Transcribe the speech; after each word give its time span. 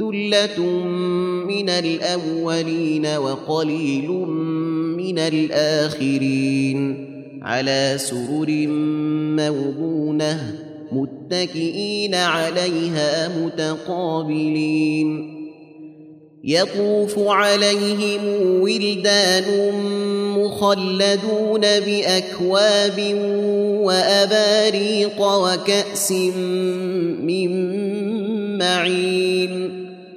ثلة 0.00 0.60
من 1.44 1.68
الأولين 1.68 3.06
وقليل 3.06 4.08
من 4.96 5.18
الآخرين 5.18 7.06
على 7.42 7.94
سرر 7.98 8.66
موضونة 9.36 10.54
متكئين 10.92 12.14
عليها 12.14 13.28
متقابلين. 13.38 15.36
يطوف 16.44 17.18
عليهم 17.18 18.20
ولدان 18.60 19.72
مخلدون 20.36 21.60
بأكواب 21.60 23.14
وأباريق 23.82 25.20
وكأس 25.20 26.12
من 27.22 27.50
معين. 28.58 29.89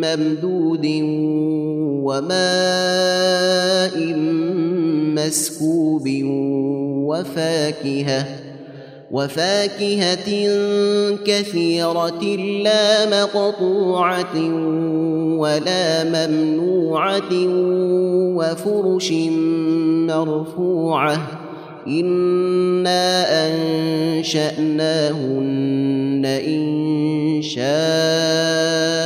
ممدود 0.00 0.86
وماء 2.06 3.96
مسكوب 5.16 6.08
وفاكهة 7.08 8.26
وفاكهة 9.10 10.28
كثيرة 11.24 12.22
لا 12.62 13.22
مقطوعة 13.22 14.36
ولا 15.38 16.04
ممنوعة 16.04 17.32
وفرش 18.36 19.12
مرفوعة. 20.08 21.18
إنا 21.86 23.26
أنشأناهن 24.18 24.96
إن 26.24 27.42
شاء 27.42 29.05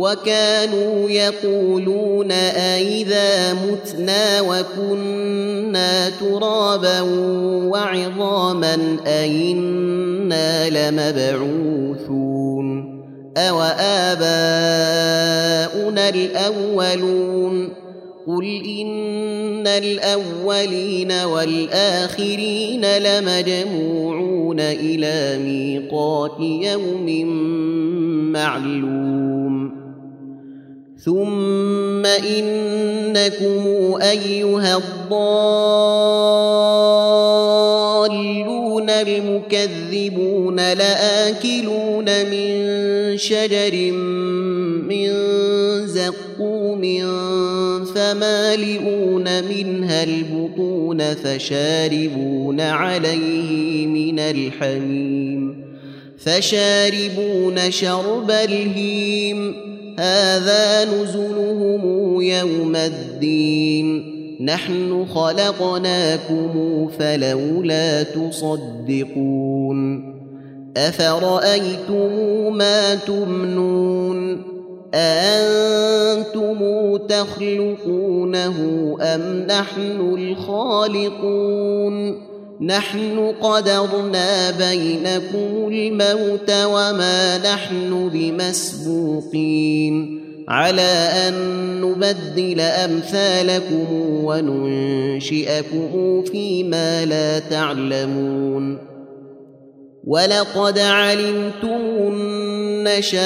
وكانوا 0.00 1.10
يقولون 1.10 2.32
أإذا 2.32 3.52
متنا 3.52 4.40
وكنا 4.40 6.10
ترابا 6.10 7.00
وعظاما 7.70 8.96
أئنا 9.06 10.70
لمبعوثون 10.90 12.30
أو 13.36 13.60
آباؤنا 14.10 14.48
الأولون 16.08 17.68
قل 18.26 18.44
إن 18.80 19.66
الأولين 19.66 21.12
والآخرين 21.12 22.84
لمجموعون 22.84 24.60
إلى 24.60 25.38
ميقات 25.44 26.40
يوم 26.40 27.26
معلوم 28.32 29.49
ثم 31.04 32.06
إنكم 32.06 33.64
أيها 34.02 34.76
الضالون 34.76 36.10
المكذبون 38.90 40.56
لآكلون 40.56 42.04
من 42.04 42.78
شجر 43.18 43.92
من 44.88 45.10
زقوم 45.86 46.82
فمالئون 47.94 49.44
منها 49.44 50.02
البطون 50.02 51.14
فشاربون 51.14 52.60
عليه 52.60 53.86
من 53.86 54.18
الحميم 54.18 55.64
فشاربون 56.18 57.70
شرب 57.70 58.30
الهيم 58.30 59.70
هذا 60.00 60.84
نزلهم 60.84 61.82
يوم 62.20 62.76
الدين. 62.76 64.16
نحن 64.40 65.06
خلقناكم 65.14 66.88
فلولا 66.98 68.02
تصدقون. 68.02 70.10
أفرأيتم 70.76 72.12
ما 72.56 72.94
تمنون؟ 72.94 74.42
أأنتم 74.94 76.58
تخلقونه 76.96 78.56
أم 79.00 79.46
نحن 79.48 80.16
الخالقون؟ 80.18 82.16
نحن 82.62 83.32
قدرنا 83.40 84.50
بينكم 84.50 85.68
الموت 85.68 86.50
وما 86.50 87.38
نحن 87.38 88.10
بمسبوقين. 88.12 90.20
على 90.48 91.08
أن 91.28 91.34
نبدل 91.80 92.60
أمثالكم 92.60 93.86
وننشئكم 94.24 96.22
فيما 96.22 97.04
لا 97.04 97.38
تعلمون. 97.38 98.78
ولقد 100.04 100.78
علمتم 100.78 101.80
النشاءة 102.12 103.22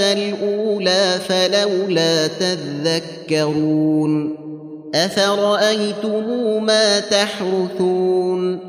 الأولى 0.00 1.18
فلولا 1.28 2.26
تذكرون. 2.26 4.47
افرايتم 4.94 6.64
ما 6.64 7.00
تحرثون 7.00 8.60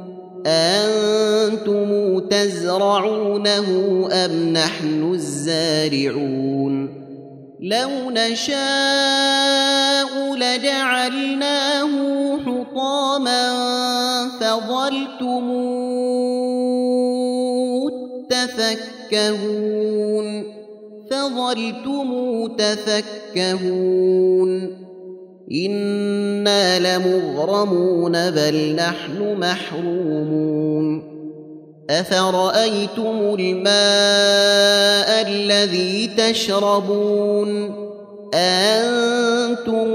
أنتم 0.45 2.19
تزرعونه 2.19 3.67
ام 4.11 4.53
نحن 4.53 5.11
الزارعون 5.13 6.99
لو 7.59 7.89
نشاء 8.11 8.59
لجعلناه 10.35 11.89
حطاما 12.37 13.49
فظلتم 14.39 15.49
تفكهون 19.09 20.27
فظلتم 21.11 22.47
تفكهون 22.57 24.09
أنا 25.51 26.79
لمغرمون 26.79 28.11
بل 28.11 28.75
نحن 28.75 29.35
محرومون 29.39 31.09
افرايتم 31.89 33.35
الماء 33.39 33.67
الذي 35.27 36.09
تشربون 36.17 37.49
أنتم 38.33 39.87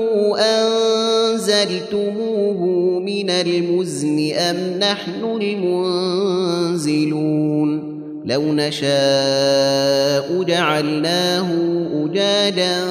انزلتموه 1.34 2.60
من 3.00 3.30
المزن 3.30 4.32
ام 4.32 4.78
نحن 4.78 5.38
المنزلون 6.22 6.94
لو 8.24 8.42
نشاء 8.42 10.42
جعلناه 10.42 11.46
أجاجا 12.04 12.84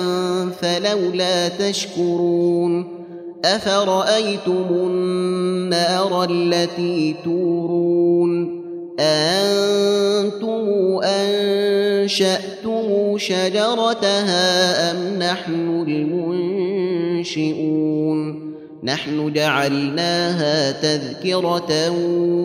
فلولا 0.62 1.48
تشكرون 1.48 3.04
أفرأيتم 3.46 4.66
النار 4.72 6.28
التي 6.30 7.16
تورون 7.24 8.64
أنتم 9.00 10.70
أنشأتم 11.04 13.18
شجرتها 13.18 14.92
أم 14.92 15.20
نحن 15.20 15.84
المنشئون 17.18 18.54
نحن 18.84 19.34
جعلناها 19.34 20.72
تذكرة 20.72 21.90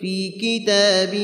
في 0.00 0.28
كتاب 0.28 1.14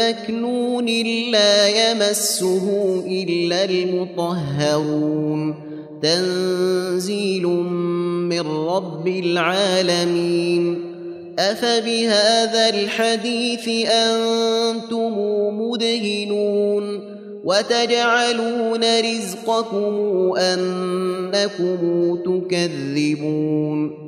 مكنون 0.00 0.86
لا 1.32 1.68
يمسه 1.68 2.66
إلا 3.06 3.64
المطهرون. 3.64 5.54
تنزيل 6.02 7.46
من 7.46 8.40
رب 8.40 9.08
العالمين. 9.08 10.94
أفبهذا 11.38 12.68
الحديث 12.68 13.68
أنتم 13.90 15.18
مدهنون. 15.60 17.00
وتجعلون 17.44 18.84
رزقكم 19.00 20.32
أنكم 20.38 21.78
تكذبون. 22.24 24.07